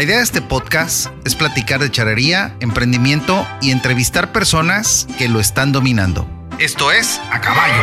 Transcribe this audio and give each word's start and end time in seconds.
La 0.00 0.04
idea 0.04 0.16
de 0.16 0.22
este 0.22 0.40
podcast 0.40 1.08
es 1.26 1.34
platicar 1.34 1.78
de 1.78 1.90
charrería, 1.90 2.56
emprendimiento 2.60 3.46
y 3.60 3.70
entrevistar 3.70 4.32
personas 4.32 5.06
que 5.18 5.28
lo 5.28 5.40
están 5.40 5.72
dominando. 5.72 6.26
Esto 6.58 6.90
es 6.90 7.20
A 7.30 7.38
Caballo. 7.42 7.82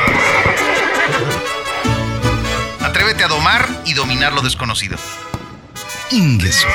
Atrévete 2.82 3.24
a 3.24 3.28
domar 3.28 3.70
y 3.86 3.94
dominar 3.94 4.34
lo 4.34 4.42
desconocido. 4.42 4.98
Ingreso. 6.10 6.68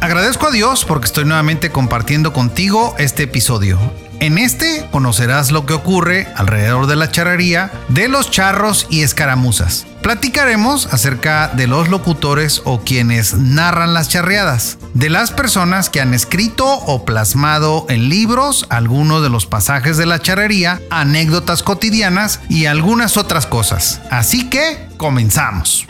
Agradezco 0.00 0.46
a 0.46 0.50
Dios 0.50 0.86
porque 0.86 1.04
estoy 1.04 1.26
nuevamente 1.26 1.70
compartiendo 1.70 2.32
contigo 2.32 2.94
este 2.98 3.24
episodio. 3.24 3.78
En 4.20 4.38
este 4.38 4.86
conocerás 4.90 5.50
lo 5.50 5.66
que 5.66 5.74
ocurre 5.74 6.28
alrededor 6.36 6.86
de 6.86 6.96
la 6.96 7.10
charrería, 7.10 7.70
de 7.88 8.08
los 8.08 8.30
charros 8.30 8.86
y 8.90 9.02
escaramuzas. 9.02 9.86
Platicaremos 10.02 10.86
acerca 10.92 11.48
de 11.48 11.66
los 11.66 11.88
locutores 11.88 12.62
o 12.64 12.80
quienes 12.80 13.34
narran 13.34 13.94
las 13.94 14.08
charreadas, 14.08 14.78
de 14.92 15.10
las 15.10 15.30
personas 15.30 15.90
que 15.90 16.00
han 16.00 16.14
escrito 16.14 16.66
o 16.66 17.04
plasmado 17.04 17.86
en 17.88 18.08
libros 18.08 18.66
algunos 18.68 19.22
de 19.22 19.30
los 19.30 19.46
pasajes 19.46 19.96
de 19.96 20.06
la 20.06 20.20
charrería, 20.20 20.80
anécdotas 20.90 21.62
cotidianas 21.62 22.40
y 22.48 22.66
algunas 22.66 23.16
otras 23.16 23.46
cosas. 23.46 24.00
Así 24.10 24.48
que, 24.50 24.88
comenzamos. 24.96 25.86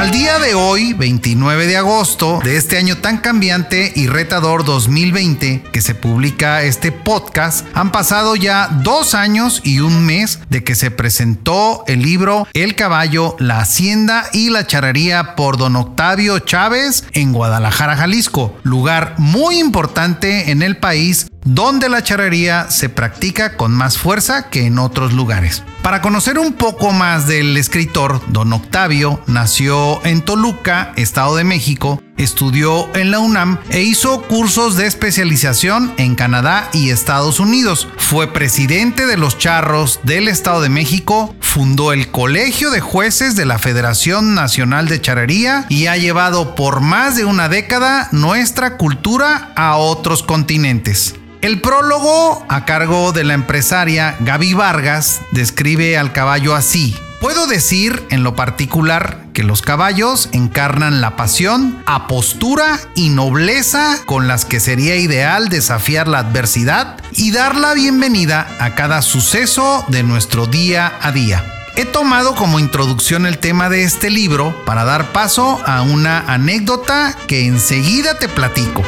Al 0.00 0.10
día 0.12 0.38
de 0.38 0.54
hoy, 0.54 0.94
29 0.94 1.66
de 1.66 1.76
agosto 1.76 2.40
de 2.42 2.56
este 2.56 2.78
año 2.78 2.96
tan 2.96 3.18
cambiante 3.18 3.92
y 3.94 4.06
retador 4.06 4.64
2020 4.64 5.62
que 5.74 5.82
se 5.82 5.94
publica 5.94 6.62
este 6.62 6.90
podcast, 6.90 7.66
han 7.74 7.92
pasado 7.92 8.34
ya 8.34 8.68
dos 8.82 9.14
años 9.14 9.60
y 9.62 9.80
un 9.80 10.06
mes 10.06 10.38
de 10.48 10.64
que 10.64 10.74
se 10.74 10.90
presentó 10.90 11.84
el 11.86 12.00
libro 12.00 12.48
El 12.54 12.76
caballo, 12.76 13.36
la 13.38 13.60
hacienda 13.60 14.24
y 14.32 14.48
la 14.48 14.66
charrería 14.66 15.36
por 15.36 15.58
don 15.58 15.76
Octavio 15.76 16.38
Chávez 16.38 17.04
en 17.12 17.34
Guadalajara, 17.34 17.94
Jalisco, 17.94 18.56
lugar 18.62 19.16
muy 19.18 19.58
importante 19.58 20.50
en 20.50 20.62
el 20.62 20.78
país 20.78 21.26
donde 21.44 21.90
la 21.90 22.02
charrería 22.02 22.70
se 22.70 22.88
practica 22.88 23.58
con 23.58 23.72
más 23.72 23.98
fuerza 23.98 24.48
que 24.48 24.64
en 24.64 24.78
otros 24.78 25.12
lugares. 25.12 25.62
Para 25.82 26.02
conocer 26.02 26.38
un 26.38 26.52
poco 26.52 26.92
más 26.92 27.26
del 27.26 27.56
escritor, 27.56 28.20
don 28.28 28.52
Octavio 28.52 29.22
nació 29.26 30.04
en 30.04 30.22
Toluca, 30.22 30.92
Estado 30.96 31.36
de 31.36 31.44
México, 31.44 32.02
estudió 32.18 32.94
en 32.94 33.10
la 33.10 33.18
UNAM 33.18 33.58
e 33.70 33.80
hizo 33.80 34.22
cursos 34.22 34.76
de 34.76 34.86
especialización 34.86 35.94
en 35.96 36.16
Canadá 36.16 36.68
y 36.74 36.90
Estados 36.90 37.40
Unidos. 37.40 37.88
Fue 37.96 38.30
presidente 38.30 39.06
de 39.06 39.16
los 39.16 39.38
Charros 39.38 40.00
del 40.02 40.28
Estado 40.28 40.60
de 40.60 40.68
México, 40.68 41.34
fundó 41.40 41.94
el 41.94 42.10
Colegio 42.10 42.70
de 42.70 42.80
Jueces 42.80 43.34
de 43.34 43.46
la 43.46 43.58
Federación 43.58 44.34
Nacional 44.34 44.86
de 44.86 45.00
Charrería 45.00 45.64
y 45.70 45.86
ha 45.86 45.96
llevado 45.96 46.54
por 46.54 46.82
más 46.82 47.16
de 47.16 47.24
una 47.24 47.48
década 47.48 48.10
nuestra 48.12 48.76
cultura 48.76 49.52
a 49.56 49.76
otros 49.76 50.22
continentes. 50.22 51.14
El 51.42 51.62
prólogo, 51.62 52.44
a 52.50 52.66
cargo 52.66 53.12
de 53.12 53.24
la 53.24 53.32
empresaria 53.32 54.14
Gaby 54.20 54.52
Vargas, 54.52 55.22
describe 55.30 55.96
al 55.96 56.12
caballo 56.12 56.54
así. 56.54 56.94
Puedo 57.18 57.46
decir 57.46 58.04
en 58.10 58.22
lo 58.22 58.36
particular 58.36 59.24
que 59.32 59.42
los 59.42 59.62
caballos 59.62 60.28
encarnan 60.32 61.00
la 61.00 61.16
pasión, 61.16 61.82
apostura 61.86 62.78
y 62.94 63.08
nobleza 63.08 63.96
con 64.04 64.28
las 64.28 64.44
que 64.44 64.60
sería 64.60 64.96
ideal 64.96 65.48
desafiar 65.48 66.08
la 66.08 66.18
adversidad 66.18 66.98
y 67.12 67.30
dar 67.30 67.56
la 67.56 67.72
bienvenida 67.72 68.46
a 68.58 68.74
cada 68.74 69.00
suceso 69.00 69.82
de 69.88 70.02
nuestro 70.02 70.44
día 70.44 70.92
a 71.00 71.10
día. 71.10 71.42
He 71.74 71.86
tomado 71.86 72.34
como 72.34 72.58
introducción 72.58 73.24
el 73.24 73.38
tema 73.38 73.70
de 73.70 73.84
este 73.84 74.10
libro 74.10 74.54
para 74.66 74.84
dar 74.84 75.12
paso 75.12 75.58
a 75.64 75.80
una 75.80 76.20
anécdota 76.30 77.16
que 77.26 77.46
enseguida 77.46 78.18
te 78.18 78.28
platico. 78.28 78.82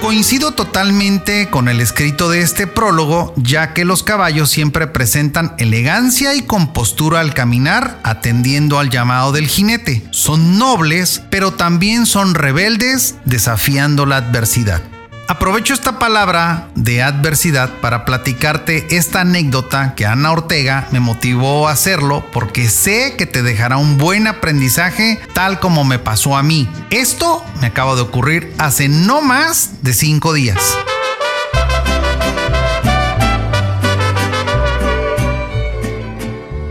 Coincido 0.00 0.52
totalmente 0.52 1.50
con 1.50 1.68
el 1.68 1.80
escrito 1.80 2.30
de 2.30 2.40
este 2.40 2.68
prólogo, 2.68 3.34
ya 3.36 3.74
que 3.74 3.84
los 3.84 4.04
caballos 4.04 4.48
siempre 4.48 4.86
presentan 4.86 5.54
elegancia 5.58 6.36
y 6.36 6.42
compostura 6.42 7.18
al 7.18 7.34
caminar, 7.34 7.98
atendiendo 8.04 8.78
al 8.78 8.90
llamado 8.90 9.32
del 9.32 9.48
jinete. 9.48 10.06
Son 10.12 10.56
nobles, 10.56 11.22
pero 11.30 11.52
también 11.52 12.06
son 12.06 12.34
rebeldes, 12.34 13.16
desafiando 13.24 14.06
la 14.06 14.18
adversidad. 14.18 14.82
Aprovecho 15.38 15.72
esta 15.72 16.00
palabra 16.00 16.68
de 16.74 17.00
adversidad 17.00 17.70
para 17.80 18.04
platicarte 18.04 18.96
esta 18.96 19.20
anécdota 19.20 19.94
que 19.94 20.04
Ana 20.04 20.32
Ortega 20.32 20.88
me 20.90 20.98
motivó 20.98 21.68
a 21.68 21.72
hacerlo 21.72 22.26
porque 22.32 22.68
sé 22.68 23.14
que 23.16 23.24
te 23.24 23.44
dejará 23.44 23.76
un 23.76 23.98
buen 23.98 24.26
aprendizaje 24.26 25.20
tal 25.34 25.60
como 25.60 25.84
me 25.84 26.00
pasó 26.00 26.36
a 26.36 26.42
mí. 26.42 26.68
Esto 26.90 27.44
me 27.60 27.68
acaba 27.68 27.94
de 27.94 28.00
ocurrir 28.00 28.52
hace 28.58 28.88
no 28.88 29.20
más 29.20 29.80
de 29.82 29.94
cinco 29.94 30.32
días. 30.32 30.58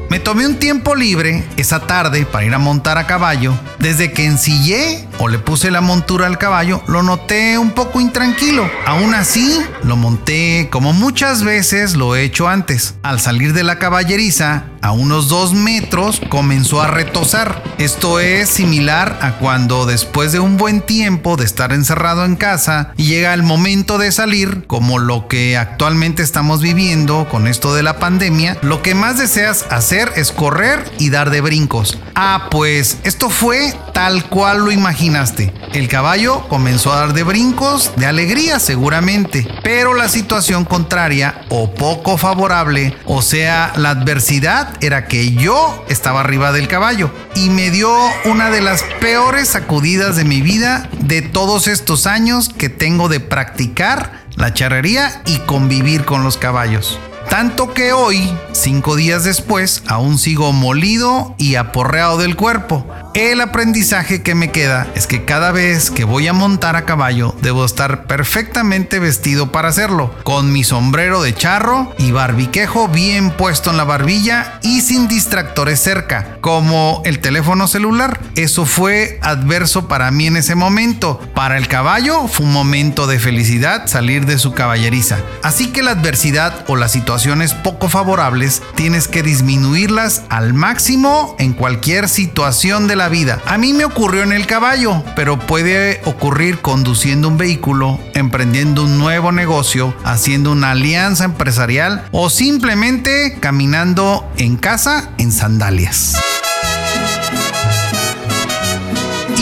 Me 0.09 0.19
tomé 0.19 0.45
un 0.45 0.57
tiempo 0.57 0.93
libre 0.93 1.45
esa 1.55 1.79
tarde 1.79 2.25
para 2.25 2.43
ir 2.43 2.53
a 2.53 2.59
montar 2.59 2.97
a 2.97 3.07
caballo. 3.07 3.57
Desde 3.79 4.11
que 4.11 4.25
ensillé 4.25 5.06
o 5.19 5.27
le 5.27 5.39
puse 5.39 5.71
la 5.71 5.81
montura 5.81 6.27
al 6.27 6.37
caballo, 6.37 6.81
lo 6.87 7.03
noté 7.03 7.57
un 7.57 7.71
poco 7.71 7.99
intranquilo. 8.01 8.69
Aún 8.85 9.13
así, 9.13 9.59
lo 9.83 9.95
monté 9.95 10.69
como 10.71 10.93
muchas 10.93 11.43
veces 11.43 11.95
lo 11.95 12.15
he 12.15 12.23
hecho 12.23 12.47
antes. 12.47 12.95
Al 13.03 13.19
salir 13.19 13.53
de 13.53 13.63
la 13.63 13.79
caballeriza, 13.79 14.65
a 14.81 14.91
unos 14.91 15.27
dos 15.27 15.53
metros, 15.53 16.21
comenzó 16.29 16.81
a 16.81 16.87
retosar. 16.87 17.63
Esto 17.77 18.19
es 18.19 18.49
similar 18.49 19.19
a 19.21 19.33
cuando 19.33 19.85
después 19.85 20.31
de 20.31 20.39
un 20.39 20.57
buen 20.57 20.81
tiempo 20.81 21.35
de 21.35 21.45
estar 21.45 21.73
encerrado 21.73 22.25
en 22.25 22.35
casa 22.35 22.93
y 22.95 23.05
llega 23.05 23.33
el 23.33 23.43
momento 23.43 23.97
de 23.97 24.11
salir, 24.11 24.65
como 24.67 24.99
lo 24.99 25.27
que 25.27 25.57
actualmente 25.57 26.23
estamos 26.23 26.61
viviendo 26.61 27.27
con 27.29 27.47
esto 27.47 27.73
de 27.73 27.83
la 27.83 27.99
pandemia, 27.99 28.57
lo 28.61 28.81
que 28.81 28.95
más 28.95 29.17
deseas 29.17 29.65
hacer 29.69 30.11
es 30.15 30.31
correr 30.31 30.83
y 30.99 31.09
dar 31.09 31.29
de 31.29 31.41
brincos. 31.41 31.99
Ah, 32.15 32.47
pues 32.49 32.97
esto 33.03 33.29
fue 33.29 33.73
tal 33.97 34.25
cual 34.29 34.59
lo 34.59 34.71
imaginaste. 34.71 35.51
El 35.73 35.87
caballo 35.87 36.47
comenzó 36.49 36.93
a 36.93 36.97
dar 36.97 37.13
de 37.13 37.23
brincos 37.23 37.93
de 37.95 38.05
alegría 38.05 38.59
seguramente, 38.59 39.47
pero 39.63 39.95
la 39.95 40.07
situación 40.07 40.65
contraria 40.65 41.41
o 41.49 41.73
poco 41.73 42.15
favorable, 42.15 42.95
o 43.05 43.23
sea, 43.23 43.73
la 43.75 43.89
adversidad, 43.89 44.71
era 44.81 45.07
que 45.07 45.31
yo 45.33 45.83
estaba 45.89 46.19
arriba 46.19 46.51
del 46.51 46.67
caballo 46.67 47.09
y 47.33 47.49
me 47.49 47.71
dio 47.71 47.91
una 48.25 48.51
de 48.51 48.61
las 48.61 48.83
peores 49.01 49.47
sacudidas 49.47 50.15
de 50.15 50.25
mi 50.25 50.41
vida 50.41 50.87
de 50.99 51.23
todos 51.23 51.67
estos 51.67 52.05
años 52.05 52.49
que 52.49 52.69
tengo 52.69 53.09
de 53.09 53.19
practicar 53.19 54.11
la 54.35 54.53
charrería 54.53 55.23
y 55.25 55.39
convivir 55.39 56.05
con 56.05 56.23
los 56.23 56.37
caballos. 56.37 56.99
Tanto 57.29 57.73
que 57.73 57.91
hoy, 57.91 58.31
cinco 58.53 58.95
días 58.95 59.23
después, 59.25 59.83
aún 59.85 60.17
sigo 60.17 60.53
molido 60.53 61.35
y 61.37 61.55
aporreado 61.55 62.17
del 62.17 62.37
cuerpo. 62.37 62.85
El 63.13 63.41
aprendizaje 63.41 64.21
que 64.21 64.35
me 64.35 64.51
queda 64.51 64.87
es 64.93 65.07
que 65.07 65.25
cada 65.25 65.51
vez 65.51 65.89
que 65.89 66.03
voy 66.03 66.27
a 66.27 66.33
montar 66.33 66.75
a 66.75 66.85
caballo 66.85 67.35
debo 67.41 67.65
estar 67.65 68.05
perfectamente 68.05 68.99
vestido 68.99 69.51
para 69.51 69.69
hacerlo, 69.69 70.13
con 70.23 70.53
mi 70.53 70.63
sombrero 70.63 71.21
de 71.23 71.33
charro 71.33 71.93
y 71.97 72.11
barbiquejo 72.11 72.87
bien 72.87 73.31
puesto 73.31 73.71
en 73.71 73.77
la 73.77 73.85
barbilla 73.85 74.59
y 74.61 74.81
sin 74.81 75.07
distractores 75.07 75.79
cerca, 75.79 76.37
como 76.41 77.01
el 77.05 77.19
teléfono 77.19 77.67
celular. 77.67 78.19
Eso 78.35 78.65
fue 78.65 79.19
adverso 79.23 79.87
para 79.87 80.11
mí 80.11 80.27
en 80.27 80.37
ese 80.37 80.53
momento. 80.53 81.19
Para 81.33 81.57
el 81.57 81.67
caballo 81.67 82.27
fue 82.27 82.45
un 82.45 82.53
momento 82.53 83.07
de 83.07 83.19
felicidad 83.19 83.87
salir 83.87 84.25
de 84.27 84.37
su 84.37 84.53
caballeriza. 84.53 85.17
Así 85.41 85.71
que 85.71 85.81
la 85.81 85.91
adversidad 85.91 86.65
o 86.67 86.75
las 86.75 86.91
situaciones 86.91 87.53
poco 87.55 87.89
favorables 87.89 88.61
tienes 88.75 89.07
que 89.07 89.23
disminuirlas 89.23 90.21
al 90.29 90.53
máximo 90.53 91.35
en 91.39 91.53
cualquier 91.53 92.09
situación 92.09 92.87
de 92.87 92.95
la 92.95 93.06
vida. 93.09 93.41
A 93.45 93.57
mí 93.57 93.73
me 93.73 93.85
ocurrió 93.85 94.23
en 94.23 94.31
el 94.31 94.47
caballo, 94.47 95.03
pero 95.15 95.39
puede 95.39 96.01
ocurrir 96.05 96.59
conduciendo 96.59 97.27
un 97.27 97.37
vehículo, 97.37 97.99
emprendiendo 98.13 98.83
un 98.83 98.97
nuevo 98.97 99.31
negocio, 99.31 99.93
haciendo 100.03 100.51
una 100.51 100.71
alianza 100.71 101.25
empresarial 101.25 102.05
o 102.11 102.29
simplemente 102.29 103.37
caminando 103.39 104.29
en 104.37 104.57
casa 104.57 105.09
en 105.17 105.31
sandalias. 105.31 106.17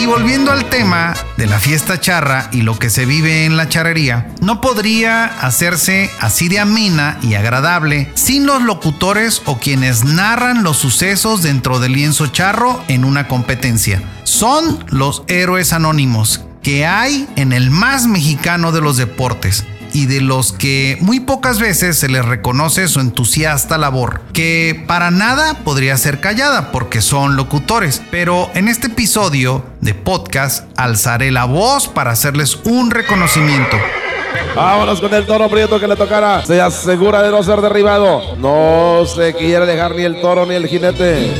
Y 0.06 0.08
volviendo 0.08 0.52
al 0.52 0.66
tema 0.66 1.14
de 1.36 1.48
la 1.48 1.58
fiesta 1.58 1.98
charra 1.98 2.48
y 2.52 2.62
lo 2.62 2.78
que 2.78 2.90
se 2.90 3.06
vive 3.06 3.44
en 3.44 3.56
la 3.56 3.68
charrería, 3.68 4.28
no 4.40 4.60
podría 4.60 5.24
hacerse 5.24 6.08
así 6.20 6.48
de 6.48 6.60
amena 6.60 7.18
y 7.22 7.34
agradable 7.34 8.12
sin 8.14 8.46
los 8.46 8.62
locutores 8.62 9.42
o 9.46 9.58
quienes 9.58 10.04
narran 10.04 10.62
los 10.62 10.76
sucesos 10.76 11.42
dentro 11.42 11.80
del 11.80 11.94
lienzo 11.94 12.28
charro 12.28 12.80
en 12.86 13.04
una 13.04 13.26
competencia. 13.26 14.00
Son 14.22 14.84
los 14.90 15.24
héroes 15.26 15.72
anónimos 15.72 16.44
que 16.62 16.86
hay 16.86 17.28
en 17.34 17.52
el 17.52 17.72
más 17.72 18.06
mexicano 18.06 18.70
de 18.70 18.82
los 18.82 18.96
deportes 18.96 19.64
y 19.96 20.04
de 20.04 20.20
los 20.20 20.52
que 20.52 20.98
muy 21.00 21.20
pocas 21.20 21.58
veces 21.58 21.96
se 21.96 22.10
les 22.10 22.22
reconoce 22.22 22.86
su 22.86 23.00
entusiasta 23.00 23.78
labor, 23.78 24.20
que 24.34 24.84
para 24.86 25.10
nada 25.10 25.64
podría 25.64 25.96
ser 25.96 26.20
callada 26.20 26.70
porque 26.70 27.00
son 27.00 27.34
locutores, 27.34 28.02
pero 28.10 28.50
en 28.52 28.68
este 28.68 28.88
episodio 28.88 29.64
de 29.80 29.94
podcast 29.94 30.66
alzaré 30.76 31.30
la 31.30 31.46
voz 31.46 31.88
para 31.88 32.10
hacerles 32.10 32.56
un 32.64 32.90
reconocimiento. 32.90 33.78
Vámonos 34.54 35.00
con 35.00 35.14
el 35.14 35.24
toro 35.24 35.48
prieto 35.48 35.80
que 35.80 35.88
le 35.88 35.96
tocará. 35.96 36.44
Se 36.44 36.60
asegura 36.60 37.22
de 37.22 37.30
no 37.30 37.42
ser 37.42 37.62
derribado. 37.62 38.36
No 38.36 39.06
se 39.06 39.32
quiere 39.32 39.64
dejar 39.64 39.94
ni 39.94 40.02
el 40.02 40.20
toro 40.20 40.44
ni 40.44 40.56
el 40.56 40.66
jinete. 40.66 41.32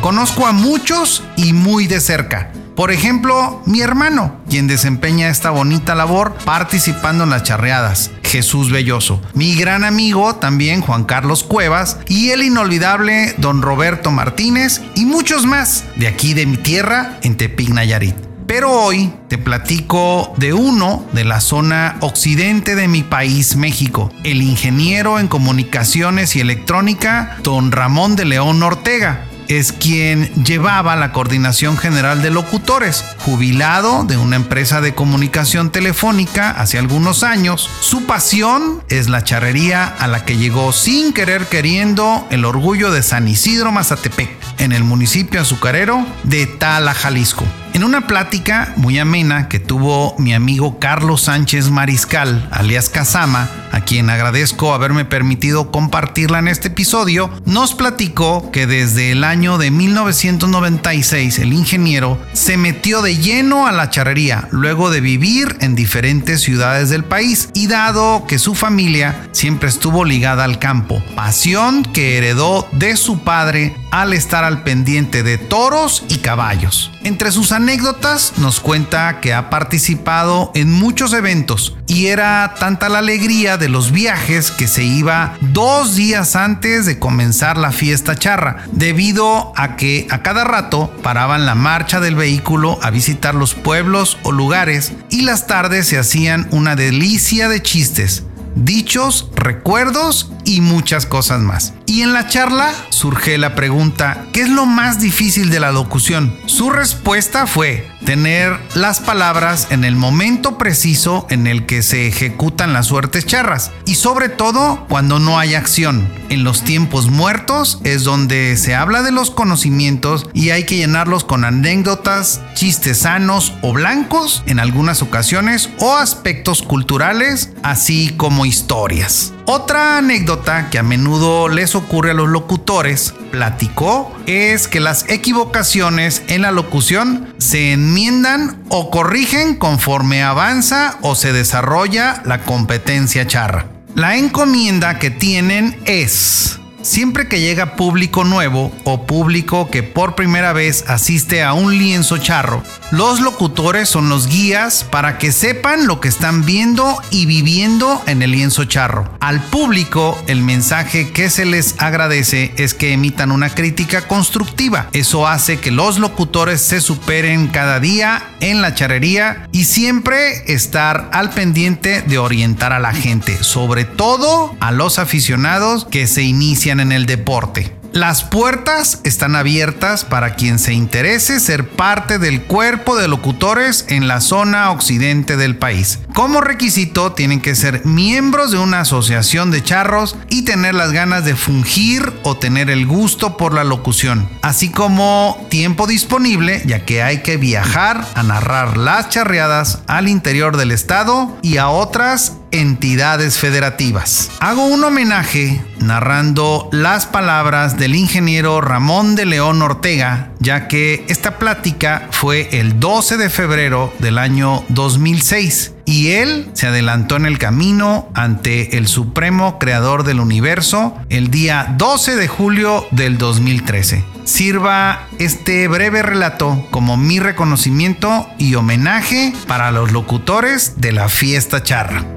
Conozco 0.00 0.44
a 0.44 0.50
muchos 0.50 1.22
y 1.36 1.52
muy 1.52 1.86
de 1.86 2.00
cerca. 2.00 2.50
Por 2.76 2.90
ejemplo, 2.90 3.62
mi 3.64 3.80
hermano, 3.80 4.36
quien 4.50 4.66
desempeña 4.66 5.30
esta 5.30 5.48
bonita 5.48 5.94
labor 5.94 6.36
participando 6.44 7.24
en 7.24 7.30
las 7.30 7.42
charreadas, 7.42 8.10
Jesús 8.22 8.70
Belloso. 8.70 9.18
Mi 9.32 9.54
gran 9.54 9.82
amigo 9.82 10.36
también, 10.36 10.82
Juan 10.82 11.04
Carlos 11.04 11.42
Cuevas, 11.42 11.96
y 12.06 12.32
el 12.32 12.42
inolvidable 12.42 13.34
don 13.38 13.62
Roberto 13.62 14.10
Martínez 14.10 14.82
y 14.94 15.06
muchos 15.06 15.46
más 15.46 15.84
de 15.96 16.06
aquí 16.06 16.34
de 16.34 16.44
mi 16.44 16.58
tierra, 16.58 17.18
en 17.22 17.38
Tepic, 17.38 17.70
Nayarit. 17.70 18.14
Pero 18.46 18.70
hoy 18.70 19.10
te 19.28 19.38
platico 19.38 20.34
de 20.36 20.52
uno 20.52 21.04
de 21.12 21.24
la 21.24 21.40
zona 21.40 21.96
occidente 22.00 22.76
de 22.76 22.88
mi 22.88 23.02
país, 23.02 23.56
México, 23.56 24.12
el 24.22 24.42
ingeniero 24.42 25.18
en 25.18 25.28
comunicaciones 25.28 26.36
y 26.36 26.40
electrónica, 26.40 27.38
don 27.42 27.72
Ramón 27.72 28.16
de 28.16 28.26
León 28.26 28.62
Ortega 28.62 29.25
es 29.48 29.72
quien 29.72 30.32
llevaba 30.44 30.96
la 30.96 31.12
coordinación 31.12 31.76
general 31.76 32.22
de 32.22 32.30
locutores. 32.30 33.04
Jubilado 33.18 34.04
de 34.04 34.16
una 34.16 34.36
empresa 34.36 34.80
de 34.80 34.94
comunicación 34.94 35.70
telefónica 35.70 36.50
hace 36.50 36.78
algunos 36.78 37.22
años, 37.22 37.68
su 37.80 38.04
pasión 38.04 38.82
es 38.88 39.08
la 39.08 39.24
charrería 39.24 39.86
a 39.86 40.06
la 40.06 40.24
que 40.24 40.36
llegó 40.36 40.72
sin 40.72 41.12
querer 41.12 41.46
queriendo 41.46 42.26
el 42.30 42.44
orgullo 42.44 42.90
de 42.90 43.02
San 43.02 43.28
Isidro 43.28 43.72
Mazatepec, 43.72 44.30
en 44.58 44.72
el 44.72 44.84
municipio 44.84 45.40
azucarero 45.40 46.04
de 46.24 46.46
Tala, 46.46 46.94
Jalisco. 46.94 47.44
En 47.76 47.84
una 47.84 48.06
plática 48.06 48.72
muy 48.76 48.98
amena 48.98 49.50
que 49.50 49.60
tuvo 49.60 50.14
mi 50.16 50.32
amigo 50.32 50.78
Carlos 50.78 51.20
Sánchez 51.20 51.68
Mariscal, 51.68 52.48
alias 52.50 52.88
Casama, 52.88 53.50
a 53.70 53.82
quien 53.82 54.08
agradezco 54.08 54.72
haberme 54.72 55.04
permitido 55.04 55.70
compartirla 55.70 56.38
en 56.38 56.48
este 56.48 56.68
episodio, 56.68 57.30
nos 57.44 57.74
platicó 57.74 58.50
que 58.50 58.66
desde 58.66 59.12
el 59.12 59.24
año 59.24 59.58
de 59.58 59.70
1996 59.70 61.38
el 61.38 61.52
ingeniero 61.52 62.18
se 62.32 62.56
metió 62.56 63.02
de 63.02 63.18
lleno 63.18 63.66
a 63.66 63.72
la 63.72 63.90
charrería 63.90 64.48
luego 64.52 64.88
de 64.88 65.02
vivir 65.02 65.58
en 65.60 65.74
diferentes 65.74 66.40
ciudades 66.40 66.88
del 66.88 67.04
país 67.04 67.50
y 67.52 67.66
dado 67.66 68.24
que 68.26 68.38
su 68.38 68.54
familia 68.54 69.28
siempre 69.32 69.68
estuvo 69.68 70.06
ligada 70.06 70.44
al 70.44 70.58
campo, 70.58 71.02
pasión 71.14 71.82
que 71.82 72.16
heredó 72.16 72.66
de 72.72 72.96
su 72.96 73.18
padre 73.18 73.76
al 74.00 74.12
estar 74.12 74.44
al 74.44 74.62
pendiente 74.62 75.22
de 75.22 75.38
toros 75.38 76.04
y 76.10 76.18
caballos. 76.18 76.92
Entre 77.02 77.32
sus 77.32 77.50
anécdotas 77.50 78.34
nos 78.36 78.60
cuenta 78.60 79.20
que 79.20 79.32
ha 79.32 79.48
participado 79.48 80.50
en 80.54 80.70
muchos 80.70 81.14
eventos 81.14 81.76
y 81.86 82.06
era 82.06 82.54
tanta 82.58 82.90
la 82.90 82.98
alegría 82.98 83.56
de 83.56 83.70
los 83.70 83.92
viajes 83.92 84.50
que 84.50 84.68
se 84.68 84.84
iba 84.84 85.38
dos 85.40 85.94
días 85.94 86.36
antes 86.36 86.84
de 86.84 86.98
comenzar 86.98 87.56
la 87.56 87.72
fiesta 87.72 88.16
charra, 88.16 88.64
debido 88.70 89.54
a 89.56 89.76
que 89.76 90.06
a 90.10 90.20
cada 90.22 90.44
rato 90.44 90.92
paraban 91.02 91.46
la 91.46 91.54
marcha 91.54 91.98
del 91.98 92.16
vehículo 92.16 92.78
a 92.82 92.90
visitar 92.90 93.34
los 93.34 93.54
pueblos 93.54 94.18
o 94.24 94.32
lugares 94.32 94.92
y 95.08 95.22
las 95.22 95.46
tardes 95.46 95.88
se 95.88 95.98
hacían 95.98 96.48
una 96.50 96.76
delicia 96.76 97.48
de 97.48 97.62
chistes 97.62 98.24
dichos, 98.56 99.28
recuerdos 99.36 100.32
y 100.44 100.60
muchas 100.60 101.06
cosas 101.06 101.40
más. 101.40 101.74
Y 101.86 102.02
en 102.02 102.12
la 102.12 102.26
charla 102.26 102.72
surge 102.88 103.38
la 103.38 103.54
pregunta, 103.54 104.26
¿qué 104.32 104.40
es 104.40 104.48
lo 104.48 104.66
más 104.66 105.00
difícil 105.00 105.50
de 105.50 105.60
la 105.60 105.70
locución? 105.70 106.36
Su 106.46 106.70
respuesta 106.70 107.46
fue 107.46 107.88
tener 108.06 108.58
las 108.74 109.00
palabras 109.00 109.66
en 109.70 109.84
el 109.84 109.96
momento 109.96 110.56
preciso 110.56 111.26
en 111.28 111.46
el 111.46 111.66
que 111.66 111.82
se 111.82 112.06
ejecutan 112.06 112.72
las 112.72 112.86
suertes 112.86 113.26
charras 113.26 113.72
y 113.84 113.96
sobre 113.96 114.28
todo 114.28 114.86
cuando 114.88 115.18
no 115.18 115.38
hay 115.38 115.54
acción. 115.54 116.08
En 116.28 116.44
los 116.44 116.62
tiempos 116.62 117.10
muertos 117.10 117.80
es 117.84 118.04
donde 118.04 118.56
se 118.56 118.74
habla 118.74 119.02
de 119.02 119.10
los 119.10 119.30
conocimientos 119.30 120.28
y 120.32 120.50
hay 120.50 120.64
que 120.64 120.76
llenarlos 120.76 121.24
con 121.24 121.44
anécdotas, 121.44 122.40
chistes 122.54 122.98
sanos 122.98 123.52
o 123.60 123.72
blancos 123.72 124.44
en 124.46 124.60
algunas 124.60 125.02
ocasiones 125.02 125.68
o 125.78 125.96
aspectos 125.96 126.62
culturales, 126.62 127.50
así 127.64 128.14
como 128.16 128.46
historias. 128.46 129.32
Otra 129.48 129.98
anécdota 129.98 130.70
que 130.70 130.78
a 130.78 130.82
menudo 130.82 131.48
les 131.48 131.76
ocurre 131.76 132.10
a 132.10 132.14
los 132.14 132.28
locutores, 132.28 133.14
platicó, 133.30 134.12
es 134.26 134.66
que 134.66 134.80
las 134.80 135.08
equivocaciones 135.08 136.24
en 136.26 136.42
la 136.42 136.50
locución 136.50 137.32
se 137.38 137.72
enmiendan 137.72 138.64
o 138.70 138.90
corrigen 138.90 139.54
conforme 139.54 140.24
avanza 140.24 140.98
o 141.00 141.14
se 141.14 141.32
desarrolla 141.32 142.22
la 142.24 142.42
competencia 142.42 143.28
charra. 143.28 143.66
La 143.94 144.16
encomienda 144.16 144.98
que 144.98 145.10
tienen 145.10 145.80
es 145.84 146.58
Siempre 146.86 147.26
que 147.26 147.40
llega 147.40 147.74
público 147.74 148.22
nuevo 148.22 148.70
o 148.84 149.06
público 149.06 149.68
que 149.72 149.82
por 149.82 150.14
primera 150.14 150.52
vez 150.52 150.84
asiste 150.86 151.42
a 151.42 151.52
un 151.52 151.76
lienzo 151.76 152.18
charro, 152.18 152.62
los 152.92 153.18
locutores 153.18 153.88
son 153.88 154.08
los 154.08 154.28
guías 154.28 154.84
para 154.84 155.18
que 155.18 155.32
sepan 155.32 155.88
lo 155.88 156.00
que 156.00 156.06
están 156.06 156.46
viendo 156.46 157.02
y 157.10 157.26
viviendo 157.26 158.00
en 158.06 158.22
el 158.22 158.30
lienzo 158.30 158.66
charro. 158.66 159.12
Al 159.18 159.42
público, 159.42 160.16
el 160.28 160.42
mensaje 160.42 161.10
que 161.10 161.28
se 161.28 161.44
les 161.44 161.74
agradece 161.78 162.54
es 162.56 162.72
que 162.72 162.92
emitan 162.92 163.32
una 163.32 163.50
crítica 163.50 164.02
constructiva. 164.02 164.88
Eso 164.92 165.26
hace 165.26 165.58
que 165.58 165.72
los 165.72 165.98
locutores 165.98 166.60
se 166.60 166.80
superen 166.80 167.48
cada 167.48 167.80
día 167.80 168.22
en 168.38 168.62
la 168.62 168.74
charrería 168.74 169.48
y 169.50 169.64
siempre 169.64 170.44
estar 170.52 171.10
al 171.12 171.30
pendiente 171.30 172.02
de 172.02 172.18
orientar 172.18 172.72
a 172.72 172.78
la 172.78 172.92
gente, 172.94 173.42
sobre 173.42 173.84
todo 173.84 174.54
a 174.60 174.70
los 174.70 175.00
aficionados 175.00 175.84
que 175.84 176.06
se 176.06 176.22
inician 176.22 176.75
en 176.80 176.92
el 176.92 177.06
deporte. 177.06 177.72
Las 177.96 178.24
puertas 178.24 179.00
están 179.04 179.36
abiertas 179.36 180.04
para 180.04 180.34
quien 180.34 180.58
se 180.58 180.74
interese 180.74 181.40
ser 181.40 181.66
parte 181.66 182.18
del 182.18 182.42
cuerpo 182.42 182.94
de 182.94 183.08
locutores 183.08 183.86
en 183.88 184.06
la 184.06 184.20
zona 184.20 184.70
occidente 184.70 185.38
del 185.38 185.56
país. 185.56 186.00
Como 186.12 186.42
requisito 186.42 187.12
tienen 187.12 187.40
que 187.40 187.54
ser 187.54 187.86
miembros 187.86 188.50
de 188.50 188.58
una 188.58 188.80
asociación 188.80 189.50
de 189.50 189.64
charros 189.64 190.14
y 190.28 190.42
tener 190.42 190.74
las 190.74 190.92
ganas 190.92 191.24
de 191.24 191.36
fungir 191.36 192.12
o 192.22 192.36
tener 192.36 192.68
el 192.68 192.86
gusto 192.86 193.38
por 193.38 193.54
la 193.54 193.64
locución, 193.64 194.28
así 194.42 194.68
como 194.68 195.46
tiempo 195.48 195.86
disponible 195.86 196.62
ya 196.66 196.84
que 196.84 197.02
hay 197.02 197.22
que 197.22 197.38
viajar 197.38 198.06
a 198.14 198.22
narrar 198.22 198.76
las 198.76 199.08
charreadas 199.08 199.78
al 199.86 200.08
interior 200.08 200.58
del 200.58 200.72
estado 200.72 201.34
y 201.40 201.56
a 201.56 201.70
otras 201.70 202.34
entidades 202.50 203.38
federativas. 203.38 204.30
Hago 204.40 204.66
un 204.66 204.84
homenaje 204.84 205.62
narrando 205.80 206.68
las 206.72 207.06
palabras 207.06 207.76
del 207.86 207.94
ingeniero 207.94 208.60
Ramón 208.60 209.14
de 209.14 209.26
León 209.26 209.62
Ortega, 209.62 210.32
ya 210.40 210.66
que 210.66 211.04
esta 211.06 211.38
plática 211.38 212.08
fue 212.10 212.48
el 212.58 212.80
12 212.80 213.16
de 213.16 213.30
febrero 213.30 213.94
del 214.00 214.18
año 214.18 214.64
2006 214.70 215.74
y 215.84 216.08
él 216.08 216.50
se 216.52 216.66
adelantó 216.66 217.14
en 217.14 217.26
el 217.26 217.38
camino 217.38 218.10
ante 218.12 218.76
el 218.76 218.88
Supremo 218.88 219.60
Creador 219.60 220.02
del 220.02 220.18
Universo 220.18 220.96
el 221.10 221.30
día 221.30 221.76
12 221.78 222.16
de 222.16 222.26
julio 222.26 222.84
del 222.90 223.18
2013. 223.18 224.02
Sirva 224.24 225.06
este 225.20 225.68
breve 225.68 226.02
relato 226.02 226.66
como 226.72 226.96
mi 226.96 227.20
reconocimiento 227.20 228.28
y 228.36 228.56
homenaje 228.56 229.32
para 229.46 229.70
los 229.70 229.92
locutores 229.92 230.80
de 230.80 230.90
la 230.90 231.08
fiesta 231.08 231.62
charra. 231.62 232.15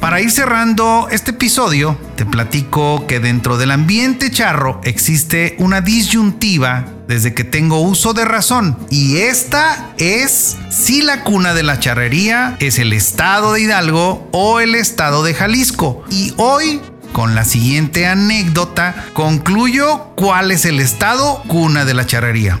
Para 0.00 0.22
ir 0.22 0.30
cerrando 0.30 1.08
este 1.10 1.32
episodio, 1.32 1.94
te 2.16 2.24
platico 2.24 3.06
que 3.06 3.20
dentro 3.20 3.58
del 3.58 3.70
ambiente 3.70 4.30
charro 4.30 4.80
existe 4.82 5.56
una 5.58 5.82
disyuntiva 5.82 6.86
desde 7.06 7.34
que 7.34 7.44
tengo 7.44 7.80
uso 7.80 8.14
de 8.14 8.24
razón 8.24 8.78
y 8.88 9.18
esta 9.18 9.92
es 9.98 10.56
si 10.70 11.02
la 11.02 11.22
cuna 11.22 11.52
de 11.52 11.64
la 11.64 11.80
charrería 11.80 12.56
es 12.60 12.78
el 12.78 12.94
estado 12.94 13.52
de 13.52 13.60
Hidalgo 13.60 14.26
o 14.32 14.60
el 14.60 14.74
estado 14.74 15.22
de 15.22 15.34
Jalisco. 15.34 16.02
Y 16.08 16.32
hoy 16.38 16.80
con 17.12 17.34
la 17.34 17.44
siguiente 17.44 18.06
anécdota 18.06 19.04
concluyo 19.12 20.12
cuál 20.14 20.50
es 20.50 20.64
el 20.64 20.80
estado 20.80 21.42
cuna 21.46 21.84
de 21.84 21.92
la 21.92 22.06
charrería. 22.06 22.60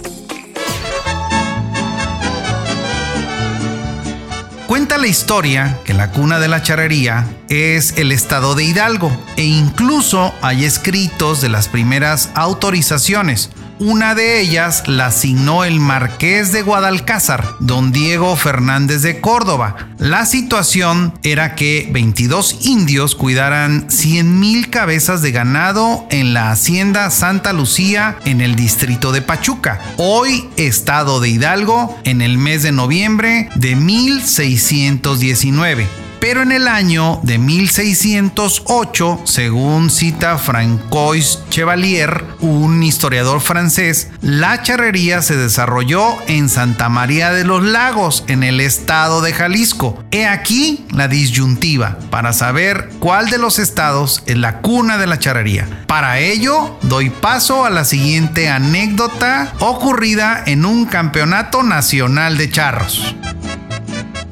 Cuenta 4.71 4.97
la 4.97 5.07
historia 5.07 5.79
que 5.83 5.93
la 5.93 6.11
cuna 6.11 6.39
de 6.39 6.47
la 6.47 6.63
charrería 6.63 7.27
es 7.49 7.97
el 7.97 8.13
estado 8.13 8.55
de 8.55 8.63
Hidalgo 8.63 9.11
e 9.35 9.43
incluso 9.43 10.33
hay 10.41 10.63
escritos 10.63 11.41
de 11.41 11.49
las 11.49 11.67
primeras 11.67 12.29
autorizaciones 12.35 13.49
una 13.81 14.13
de 14.13 14.39
ellas 14.39 14.83
la 14.85 15.07
asignó 15.07 15.63
el 15.63 15.79
marqués 15.79 16.51
de 16.51 16.61
Guadalcázar, 16.61 17.55
don 17.59 17.91
Diego 17.91 18.35
Fernández 18.35 19.01
de 19.01 19.19
Córdoba. 19.19 19.89
La 19.97 20.27
situación 20.27 21.15
era 21.23 21.55
que 21.55 21.89
22 21.91 22.67
indios 22.67 23.15
cuidaran 23.15 23.87
100.000 23.87 24.69
cabezas 24.69 25.23
de 25.23 25.31
ganado 25.31 26.05
en 26.11 26.35
la 26.35 26.51
hacienda 26.51 27.09
Santa 27.09 27.53
Lucía 27.53 28.19
en 28.23 28.41
el 28.41 28.55
distrito 28.55 29.11
de 29.11 29.23
Pachuca, 29.23 29.81
hoy 29.97 30.47
estado 30.57 31.19
de 31.19 31.29
Hidalgo, 31.29 31.97
en 32.03 32.21
el 32.21 32.37
mes 32.37 32.61
de 32.61 32.71
noviembre 32.71 33.49
de 33.55 33.75
1619 33.75 36.00
pero 36.21 36.43
en 36.43 36.51
el 36.51 36.67
año 36.67 37.19
de 37.23 37.39
1608, 37.39 39.21
según 39.25 39.89
cita 39.89 40.37
Francois 40.37 41.39
Chevalier, 41.49 42.23
un 42.41 42.83
historiador 42.83 43.41
francés, 43.41 44.09
la 44.21 44.61
charrería 44.61 45.23
se 45.23 45.35
desarrolló 45.35 46.15
en 46.27 46.47
Santa 46.47 46.89
María 46.89 47.31
de 47.31 47.43
los 47.43 47.63
Lagos, 47.63 48.23
en 48.27 48.43
el 48.43 48.61
estado 48.61 49.21
de 49.21 49.33
Jalisco. 49.33 50.03
He 50.11 50.27
aquí 50.27 50.85
la 50.91 51.07
disyuntiva 51.07 51.97
para 52.11 52.33
saber 52.33 52.89
cuál 52.99 53.31
de 53.31 53.39
los 53.39 53.57
estados 53.57 54.21
es 54.27 54.37
la 54.37 54.59
cuna 54.59 54.99
de 54.99 55.07
la 55.07 55.17
charrería. 55.17 55.85
Para 55.87 56.19
ello, 56.19 56.77
doy 56.83 57.09
paso 57.09 57.65
a 57.65 57.71
la 57.71 57.83
siguiente 57.83 58.47
anécdota 58.47 59.53
ocurrida 59.59 60.43
en 60.45 60.65
un 60.65 60.85
campeonato 60.85 61.63
nacional 61.63 62.37
de 62.37 62.51
charros. 62.51 63.15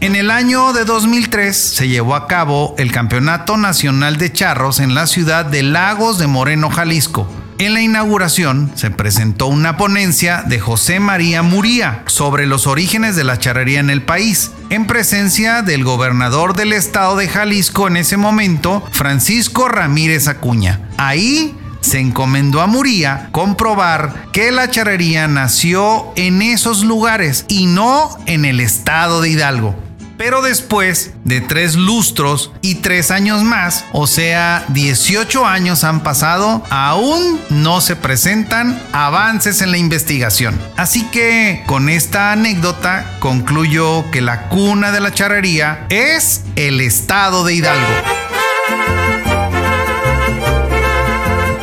En 0.01 0.15
el 0.15 0.32
año 0.32 0.72
de 0.72 0.86
2003 0.86 1.58
se 1.58 1.89
llevó 1.89 2.15
a 2.15 2.25
cabo 2.25 2.74
el 2.77 2.89
Campeonato 2.89 3.58
Nacional 3.58 4.15
de 4.15 4.32
Charros 4.32 4.79
en 4.79 4.96
la 4.96 5.08
ciudad 5.08 5.44
de 5.44 5.62
Lagos 5.62 6.18
de 6.18 6.27
Moreno, 6.27 6.70
Jalisco. 6.70 7.29
En 7.58 7.74
la 7.74 7.82
inauguración 7.82 8.72
se 8.75 8.91
presentó 8.91 9.48
una 9.48 9.75
ponencia 9.75 10.44
de 10.44 10.58
José 10.58 11.01
María 11.01 11.41
Muría 11.41 12.03
sobre 12.06 12.48
los 12.48 12.65
orígenes 12.65 13.18
de 13.18 13.25
la 13.25 13.39
charrería 13.39 13.82
en 13.82 13.89
el 13.89 14.01
país, 14.01 14.51
en 14.70 14.88
presencia 14.88 15.63
del 15.63 15.84
gobernador 15.84 16.56
del 16.56 16.72
estado 16.72 17.18
de 17.18 17.27
Jalisco 17.27 17.89
en 17.89 17.98
ese 17.98 18.15
momento, 18.15 18.82
Francisco 18.94 19.68
Ramírez 19.68 20.29
Acuña. 20.29 20.79
Ahí 20.96 21.58
se 21.82 22.00
encomendó 22.00 22.62
a 22.62 22.68
Muría 22.68 23.27
comprobar 23.34 24.27
que 24.32 24.53
la 24.53 24.72
charrería 24.72 25.27
nació 25.27 26.13
en 26.15 26.41
esos 26.41 26.86
lugares 26.86 27.44
y 27.50 27.65
no 27.65 28.18
en 28.27 28.46
el 28.46 28.62
estado 28.62 29.20
de 29.20 29.32
Hidalgo. 29.32 29.88
Pero 30.19 30.41
después 30.41 31.13
de 31.23 31.39
tres 31.39 31.77
lustros 31.77 32.51
y 32.61 32.75
tres 32.75 33.09
años 33.09 33.41
más, 33.43 33.85
o 33.93 34.05
sea, 34.05 34.65
18 34.67 35.45
años 35.45 35.85
han 35.85 36.03
pasado, 36.03 36.61
aún 36.69 37.39
no 37.49 37.79
se 37.79 37.95
presentan 37.95 38.77
avances 38.91 39.61
en 39.61 39.71
la 39.71 39.77
investigación. 39.77 40.59
Así 40.75 41.05
que 41.05 41.63
con 41.67 41.88
esta 41.88 42.33
anécdota 42.33 43.15
concluyo 43.19 44.11
que 44.11 44.19
la 44.19 44.49
cuna 44.49 44.91
de 44.91 44.99
la 44.99 45.13
charrería 45.13 45.88
es 45.88 46.41
el 46.57 46.81
estado 46.81 47.45
de 47.45 47.53
Hidalgo. 47.53 48.28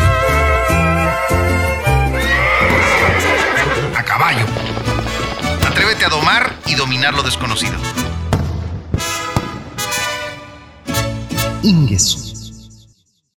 A 3.97 4.03
caballo. 4.03 4.45
Atrévete 5.67 6.05
a 6.05 6.09
domar 6.09 6.55
y 6.67 6.75
dominar 6.75 7.13
lo 7.13 7.23
desconocido. 7.23 7.73
Ingueso. 11.65 12.24